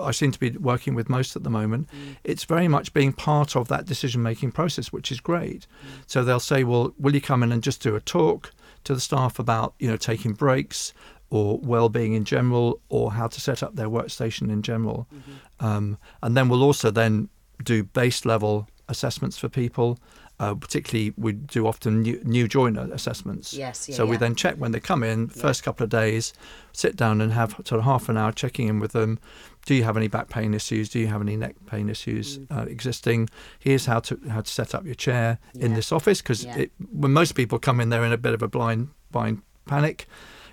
[0.00, 2.16] I seem to be working with most at the moment, mm.
[2.24, 5.66] it's very much being part of that decision-making process, which is great.
[5.66, 5.90] Mm.
[6.06, 8.52] So they'll say, "Well, will you come in and just do a talk
[8.84, 10.92] to the staff about you know taking breaks
[11.30, 15.66] or well-being in general, or how to set up their workstation in general?" Mm-hmm.
[15.66, 17.28] Um, and then we'll also then
[17.62, 19.98] do base level assessments for people.
[20.40, 23.54] Uh, particularly, we do often new, new joiner assessments.
[23.54, 26.32] Yes, yeah, so we then check when they come in, first couple of days,
[26.72, 29.20] sit down and have sort of half an hour checking in with them.
[29.64, 30.88] Do you have any back pain issues?
[30.88, 32.46] Do you have any neck pain issues Mm.
[32.50, 33.30] uh, existing?
[33.60, 36.64] Here's how to how to set up your chair in this office because Yeah.
[36.92, 40.06] when most people come in, they're in a bit of a blind blind panic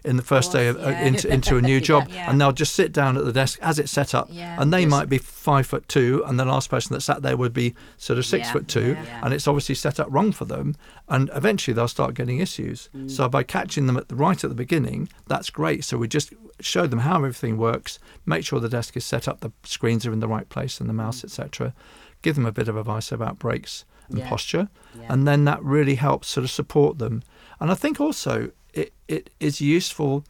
[0.04, 1.04] in the first day of, uh, yeah.
[1.06, 2.30] into into a new job, Yeah.
[2.30, 5.10] and they'll just sit down at the desk as it's set up, and they might
[5.10, 8.26] be five foot two, and the last person that sat there would be sort of
[8.26, 10.76] six foot two, and it's obviously set up wrong for them,
[11.08, 12.90] and eventually they'll start getting issues.
[12.96, 13.10] Mm.
[13.12, 15.84] So by catching them at the right at the beginning, that's great.
[15.84, 19.40] So we just show them how everything works, make sure the desk is set up,
[19.42, 21.74] the screens are in the right place, and the mouse, etc.
[22.22, 24.22] Give them a bit of advice about breaks and Mm.
[24.24, 24.30] Yeah.
[24.30, 25.06] posture, Yeah.
[25.14, 27.24] and then that really helps sort of support them.
[27.60, 30.24] And I think also it, it is useful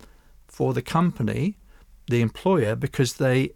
[0.48, 1.58] for the company,
[2.08, 3.52] the employer, because they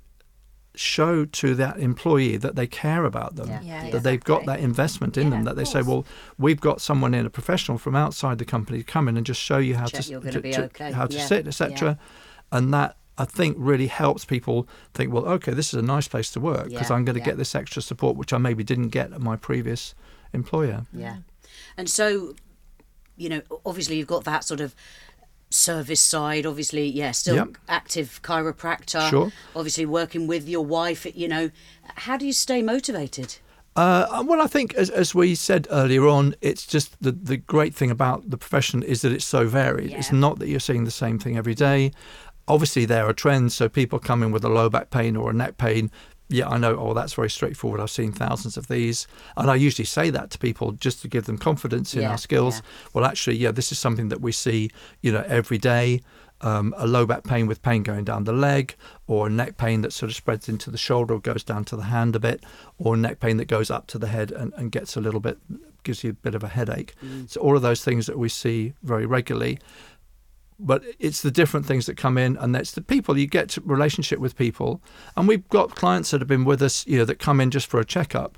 [0.76, 3.62] show to that employee that they care about them, Yeah.
[3.64, 6.06] Yeah, that they've got that investment in Yeah, them, that they say, well,
[6.38, 9.42] we've got someone in, a professional from outside the company, to come in and just
[9.42, 10.92] show you how Check to, gonna to- okay.
[10.92, 11.98] how to sit, etc.
[12.52, 16.30] And that I think really helps people think, well, okay, this is a nice place
[16.32, 17.26] to work because Yeah, I'm going to yeah.
[17.28, 19.96] get this extra support, which I maybe didn't get at my previous
[20.34, 20.86] employer.
[20.92, 21.18] Yeah.
[21.78, 22.36] And so,
[23.18, 24.76] you know, obviously you've got that sort of
[25.50, 27.58] service side, obviously, yeah, still Yep.
[27.70, 29.10] active chiropractor.
[29.10, 29.32] Sure.
[29.56, 31.50] Obviously working with your wife, you know.
[31.96, 33.38] How do you stay motivated?
[33.76, 37.76] Uh, well, I think as, as we said earlier on, it's just the, the great
[37.76, 39.92] thing about the profession is that it's so varied.
[39.92, 41.92] It's not that you're seeing the same thing every day.
[42.48, 43.54] Obviously, there are trends.
[43.54, 45.92] So people come in with a low back pain or a neck pain.
[46.30, 47.80] Yeah, I know, oh, that's very straightforward.
[47.80, 49.08] I've seen thousands of these.
[49.38, 52.18] And I usually say that to people just to give them confidence in Yeah, our
[52.18, 52.56] skills.
[52.58, 52.62] yeah.
[52.94, 56.02] Well, actually, yeah, this is something that we see, you know, every day.
[56.42, 58.76] Um, a low back pain with pain going down the leg,
[59.08, 61.84] or neck pain that sort of spreads into the shoulder or goes down to the
[61.84, 62.44] hand a bit,
[62.78, 65.38] or neck pain that goes up to the head and, and gets a little bit,
[65.84, 66.94] gives you a bit of a headache.
[67.28, 69.60] So, all of those things that we see very regularly
[70.60, 73.18] but it's the different things that come in and that's the people.
[73.18, 74.82] You get to relationship with people
[75.16, 77.68] and we've got clients that have been with us you know that come in just
[77.68, 78.38] for a checkup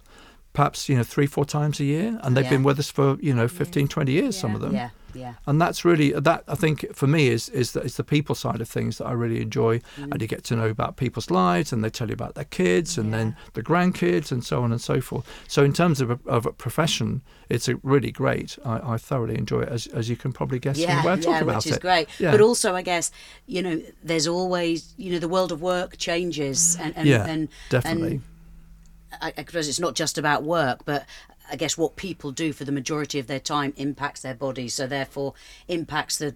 [0.58, 2.56] perhaps you know three four times a year and they've Yeah.
[2.58, 5.34] been with us for you know 15 20 years some of them Yeah, yeah.
[5.48, 8.60] and that's really that I think for me is is that it's the people side
[8.62, 10.12] of things that I really enjoy, Mm.
[10.12, 12.98] and you get to know about people's lives, and they tell you about their kids,
[13.00, 15.26] and then the grandkids, and so on and so forth.
[15.48, 18.50] So in terms of a, of a profession, it's a really great.
[18.74, 21.36] I, I thoroughly enjoy it, as as you can probably guess from Yeah, I talk
[21.36, 21.82] yeah, about which is it.
[21.88, 22.06] great.
[22.20, 22.32] Yeah.
[22.34, 23.06] But also, I guess
[23.54, 23.76] you know,
[24.10, 28.12] there's always you know the world of work changes, and and, yeah, and definitely.
[28.15, 28.22] and
[29.22, 31.06] I, I suppose it's not just about work, but
[31.52, 34.88] I guess what people do for the majority of their time impacts their bodies, so
[34.88, 35.34] therefore
[35.67, 36.36] impacts the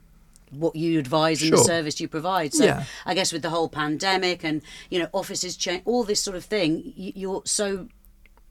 [0.52, 2.54] what you advise and the service you provide.
[2.54, 2.84] So Yeah.
[3.06, 6.44] I guess with the whole pandemic and you know offices change, all this sort of
[6.46, 7.88] thing, you, you're so.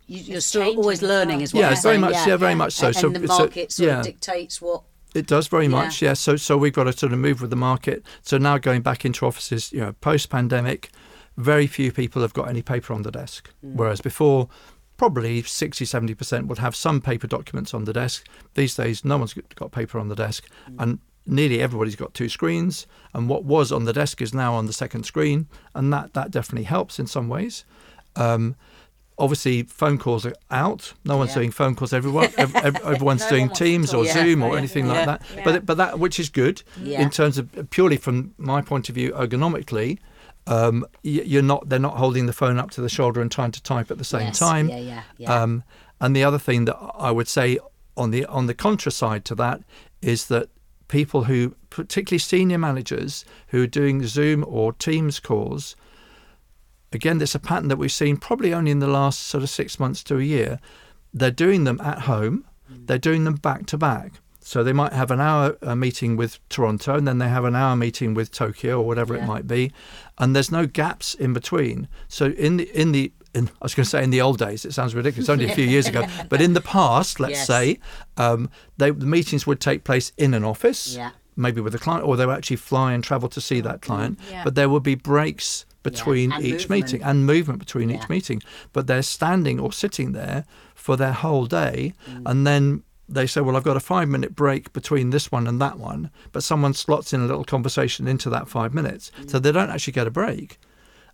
[0.07, 1.63] You, you're It's still always learning as well.
[1.63, 2.89] Yeah, it's very much- yeah, very much so.
[2.89, 3.99] And, So and the it's a- market sort yeah.
[4.01, 4.83] of dictates what
[5.15, 5.71] It does very Yeah.
[5.71, 6.15] much, yeah.
[6.15, 8.03] So so we've got to sort of move with the market.
[8.23, 10.91] So now going back into offices, you know, post pandemic,
[11.37, 13.51] very few people have got any paper on the desk.
[13.65, 13.75] Mm.
[13.77, 14.49] Whereas before,
[14.97, 18.27] probably 60, 70% would have some paper documents on the desk.
[18.55, 20.47] These days, no one's got paper on the desk.
[20.71, 20.75] Mm.
[20.83, 22.87] And nearly everybody's got two screens.
[23.15, 25.49] And what was on the desk is now on the second screen.
[25.75, 27.65] And that, that definitely helps in some ways.
[28.17, 28.57] Um,
[29.19, 30.93] obviously, phone calls are out.
[31.05, 31.37] No one's Yeah.
[31.37, 31.93] doing phone calls.
[31.93, 34.05] Everyone, ev- ev- everyone's No doing one Teams or.
[34.05, 34.13] Yeah.
[34.15, 34.59] Zoom or Yeah.
[34.59, 35.23] anything like that.
[35.45, 39.13] But but that which is good in terms of purely from my point of view,
[39.13, 39.99] ergonomically.
[40.47, 41.69] Um, you're not.
[41.69, 44.05] They're not holding the phone up to the shoulder and trying to type at the
[44.05, 44.69] same Yes, time.
[44.69, 45.43] Yeah, yeah, yeah.
[45.43, 45.63] Um,
[46.01, 47.59] and the other thing that I would say
[47.97, 49.63] on the on the contra side to that
[50.01, 50.49] is that
[50.89, 55.77] people who, particularly senior managers who are doing Zoom or Teams calls,
[56.93, 59.79] again, there's a pattern that we've seen probably only in the last sort of six
[59.79, 60.59] months to a year.
[61.15, 62.45] They're doing them at home.
[62.69, 64.15] They're doing them back to back.
[64.43, 67.55] So they might have an hour uh, meeting with Toronto, and then they have an
[67.55, 69.25] hour meeting with Tokyo or whatever Yeah.
[69.25, 69.71] it might be,
[70.19, 71.89] and there's no gaps in between.
[72.09, 74.65] So in the in the in, I was going to say in the old days,
[74.65, 77.47] it sounds ridiculous, only a few years ago, but in the past, let's Yes.
[77.47, 77.79] say,
[78.17, 81.11] um, they, the meetings would take place in an office, Yeah.
[81.37, 84.19] maybe with a client, or they would actually fly and travel to see that client.
[84.31, 84.43] Yeah.
[84.43, 86.71] But there would be breaks between and each movement.
[86.71, 87.99] meeting and movement between Yeah.
[88.03, 88.43] each meeting.
[88.73, 92.23] But they're standing or sitting there for their whole day, Mm.
[92.27, 95.79] and then they say, "Well, I've got a five-minute break between this one and that
[95.79, 99.71] one," but someone slots in a little conversation into that five minutes, so they don't
[99.71, 100.59] actually get a break.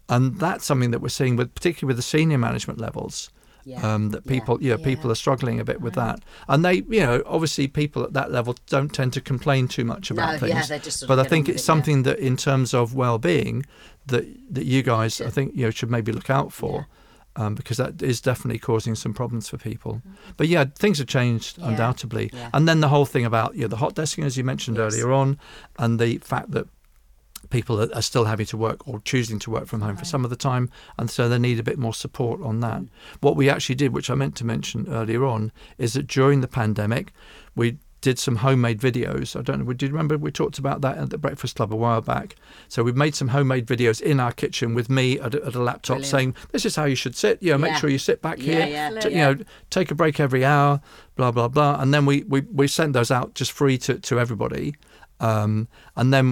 [0.08, 3.30] And that's something that we're seeing with, particularly with the senior management levels.
[3.68, 3.82] Yeah.
[3.94, 4.84] Um, that people, yeah, Yeah.
[4.84, 8.30] people are struggling a bit with that, and they, you know, obviously people at that
[8.30, 10.70] level don't tend to complain too much about No, things.
[10.70, 11.66] yeah, just but I think it's it, yeah.
[11.66, 13.66] something that, in terms of well-being,
[14.06, 16.86] that that you guys, I think, you know, should maybe look out for.
[17.38, 20.00] Um, because that is definitely causing some problems for people.
[20.38, 21.68] But yeah, things have changed Yeah.
[21.68, 22.30] undoubtedly.
[22.32, 22.48] Yeah.
[22.54, 24.94] And then the whole thing about you know, the hot desking, as you mentioned Yes.
[24.94, 25.38] earlier on,
[25.78, 26.66] and the fact that
[27.50, 30.30] people are, still having to work or choosing to work from home for some of
[30.30, 30.68] the time,
[30.98, 32.80] and so they need a bit more support on that.
[32.80, 32.88] Mm.
[33.20, 36.48] What we actually did, which I meant to mention earlier on, is that during the
[36.48, 37.12] pandemic,
[37.54, 39.34] we did some homemade videos.
[39.38, 39.72] I don't know.
[39.72, 42.36] Do you remember we talked about that at the Breakfast Club a while back?
[42.68, 45.62] So we've made some homemade videos in our kitchen with me at a, at a
[45.62, 46.06] laptop Brilliant.
[46.14, 47.42] saying, "This is how you should sit.
[47.42, 47.80] You know, make Yeah.
[47.80, 48.66] sure you sit back Yeah, here.
[48.68, 49.00] yeah.
[49.00, 49.28] T- Yeah.
[49.30, 50.80] You know, take a break every hour.
[51.16, 54.20] Blah blah blah." And then we we, we sent those out just free to to
[54.20, 54.74] everybody.
[55.18, 55.66] Um,
[55.96, 56.24] and then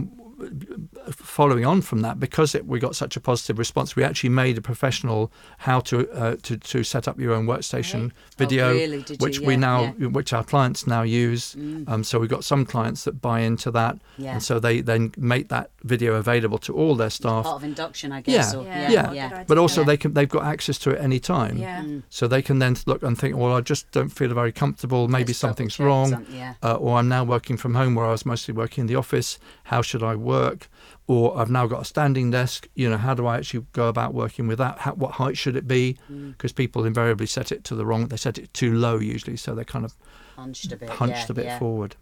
[1.12, 4.56] following on from that, because it, we got such a positive response, we actually made
[4.58, 9.02] a professional how to uh, to, to set up your own workstation video, Oh, really?
[9.02, 9.24] Did you?
[9.24, 9.92] which we now yeah.
[9.92, 10.12] Mm.
[10.12, 11.54] which our clients now use.
[11.86, 14.32] Um, so we've got some clients that buy into that, Yeah.
[14.34, 17.44] and so they then make that video available to all their staff.
[17.44, 18.54] Part of induction, I guess.
[18.54, 18.90] Yeah, or- Yeah.
[18.90, 19.44] yeah, yeah.
[19.46, 19.86] But also idea.
[19.92, 21.58] they can they've got access to it any time.
[21.58, 21.82] Yeah.
[21.82, 22.02] Mm.
[22.10, 25.08] So they can then look and think, well, I just don't feel very comfortable.
[25.08, 26.54] Maybe Let's something's wrong some- yeah.
[26.62, 29.38] uh, or I'm now working from home where I was mostly working in the office.
[29.64, 30.68] How should I work?
[31.06, 32.66] Or I've now got a standing desk.
[32.74, 34.78] You know, how do I actually go about working with that?
[34.78, 35.98] How, what height should it be?
[36.10, 36.32] Mm.
[36.32, 38.06] Because people invariably set it to the wrong.
[38.06, 39.94] They set it too low usually, so they're kind of
[40.36, 40.88] Hunched a bit.
[40.90, 41.58] hunched yeah, a bit yeah.
[41.58, 41.94] forward.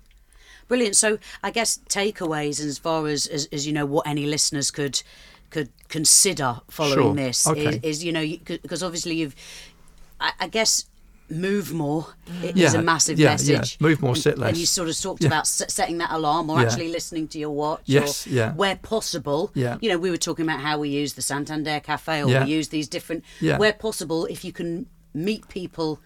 [0.68, 0.94] Brilliant.
[0.96, 5.02] So I guess takeaways as far as, as as you know what any listeners could
[5.50, 7.14] could consider following Sure.
[7.14, 7.66] this Okay.
[7.66, 9.34] is, is you know because obviously you've
[10.20, 10.86] I, I guess
[11.32, 12.06] move more
[12.42, 13.32] It Yeah, is a massive yeah, yeah.
[13.32, 13.76] message.
[13.80, 14.50] Move more, and, sit less.
[14.50, 15.28] And you sort of talked Yeah.
[15.28, 16.66] about s- setting that alarm or Yeah.
[16.66, 17.82] actually listening to your watch.
[17.86, 18.52] Yes, yeah.
[18.54, 19.50] Where possible.
[19.54, 19.76] Yeah.
[19.80, 22.44] You know, we were talking about how we use the Santander Cafe or Yeah.
[22.44, 23.24] we use these different.
[23.40, 23.58] Yeah.
[23.58, 26.00] Where possible, if you can meet people.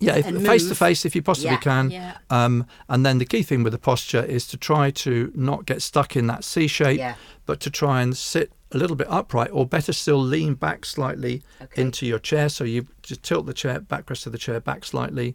[0.00, 1.56] Yeah, if, face to face if you possibly Yeah.
[1.58, 1.90] can.
[1.90, 2.16] Yeah.
[2.30, 5.82] Um, and then the key thing with the posture is to try to not get
[5.82, 7.14] stuck in that C shape, Yeah.
[7.46, 11.42] but to try and sit a little bit upright, or better still, lean back slightly
[11.60, 11.82] Okay.
[11.82, 12.48] into your chair.
[12.48, 15.34] So you just tilt the chair, backrest of the chair back slightly.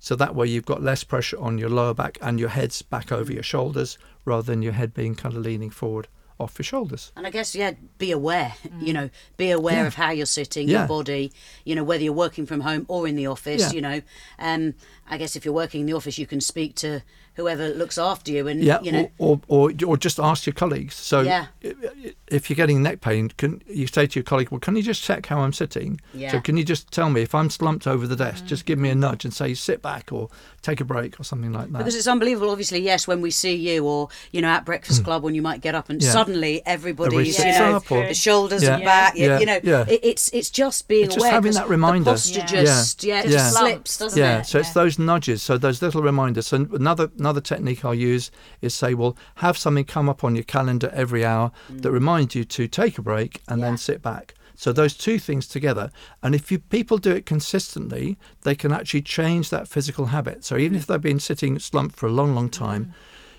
[0.00, 3.10] So that way you've got less pressure on your lower back and your head's back
[3.10, 6.06] over your shoulders rather than your head being kind of leaning forward
[6.38, 7.12] off your shoulders.
[7.16, 9.86] And I guess, yeah, be aware, you know, be aware Yeah.
[9.86, 10.80] of how you're sitting, Yeah.
[10.80, 11.32] your body,
[11.64, 13.72] you know, whether you're working from home or in the office, Yeah.
[13.72, 14.02] you know.
[14.38, 14.74] Um,
[15.08, 17.00] I guess if you're working in the office, you can speak to
[17.36, 19.10] whoever looks after you and, Yeah, you know.
[19.18, 20.94] or, or, or or just ask your colleagues.
[20.94, 21.46] So Yeah.
[21.64, 21.74] i-
[22.06, 24.82] i- if you're getting neck pain, can you say to your colleague, "Well, can you
[24.82, 26.00] just check how I'm sitting?
[26.12, 26.32] Yeah.
[26.32, 28.46] So can you just tell me if I'm slumped over the desk?
[28.46, 29.00] Just give me a mm-hmm.
[29.00, 30.28] nudge and say sit back or
[30.62, 33.54] take a break or something like that." Because it's unbelievable, obviously, yes, when we see
[33.54, 35.04] you or, you know, at Breakfast mm.
[35.04, 36.02] Club when you might get up and.
[36.02, 36.10] Yeah.
[36.12, 38.76] suddenly everybody's, Everybody you sits know, up or- the shoulders Yeah.
[38.76, 39.38] are back, you, Yeah.
[39.40, 39.84] you know, Yeah.
[39.88, 41.32] it, it's it's just being It's just aware.
[41.32, 42.04] having 'cause that reminder.
[42.04, 42.46] The posture Yeah.
[42.64, 43.30] just, yeah, it Yeah.
[43.32, 44.46] just slips, doesn't yeah, it?
[44.46, 46.46] so it's those nudges, so those little reminders.
[46.48, 48.30] So another another technique I'll use
[48.62, 51.50] is say, well, have something come up on your calendar every hour
[51.82, 53.62] that reminds you to take a break and Mm.
[53.62, 53.68] Yeah.
[53.70, 54.34] then sit back.
[54.54, 55.90] So those two things together,
[56.22, 60.44] and if you people do it consistently, they can actually change that physical habit.
[60.44, 62.84] So even if they've been sitting slumped for a long, long time.
[62.86, 62.92] Mm.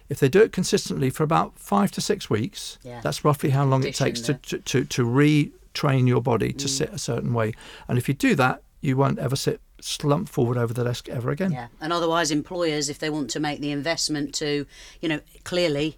[0.10, 3.02] If they do it consistently for about five to six weeks, Yeah.
[3.02, 6.58] that's roughly how long it takes to, to, to, to retrain your body Mm.
[6.60, 7.54] to sit a certain way.
[7.88, 11.30] And if you do that, you won't ever sit slumped forward over the desk ever
[11.32, 11.52] again.
[11.52, 14.66] Yeah, and otherwise, employers, if they want to make the investment to,
[15.02, 15.98] you know, clearly,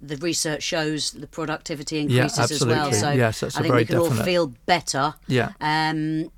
[0.00, 2.92] the research shows the productivity Yeah, increases as well.
[2.92, 5.14] So Yes, that's I a think very we can all feel better.
[5.26, 5.52] Yeah.
[5.60, 6.30] Um,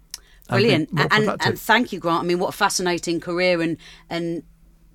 [0.48, 2.22] brilliant, more and, and thank you, Grant.
[2.22, 3.76] I mean, what a fascinating career and
[4.08, 4.42] and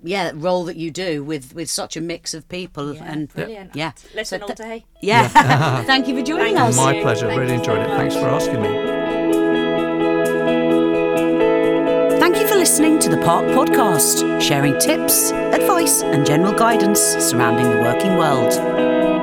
[0.02, 3.74] yeah, role that you do with with such a mix of people Yeah, and brilliant.
[3.76, 4.84] yeah, Listen So all day.
[5.00, 5.28] Yeah,
[5.84, 6.76] thank you for joining Thank us.
[6.76, 7.26] My pleasure.
[7.28, 7.96] Thank really enjoyed so it.
[7.96, 8.93] Thanks for asking me.
[12.74, 19.13] Listening to the Park Podcast, sharing tips, advice, and general guidance surrounding the working world.